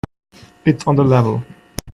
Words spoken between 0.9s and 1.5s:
the level.